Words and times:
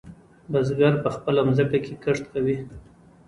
بزگر 0.51 0.93
په 1.03 1.09
خپله 1.15 1.41
ځمکه 1.57 1.79
کې 1.85 1.93
کښت 2.03 2.25
کوي. 2.33 2.57